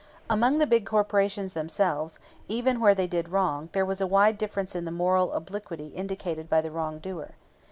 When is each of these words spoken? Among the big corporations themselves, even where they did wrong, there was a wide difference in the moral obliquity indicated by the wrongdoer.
Among 0.31 0.57
the 0.57 0.65
big 0.65 0.87
corporations 0.87 1.53
themselves, 1.53 2.17
even 2.47 2.79
where 2.79 2.95
they 2.95 3.05
did 3.05 3.29
wrong, 3.29 3.69
there 3.73 3.85
was 3.85 4.01
a 4.01 4.07
wide 4.07 4.39
difference 4.39 4.73
in 4.75 4.85
the 4.85 4.89
moral 4.91 5.31
obliquity 5.31 5.89
indicated 5.89 6.49
by 6.49 6.61
the 6.61 6.71
wrongdoer. 6.71 7.35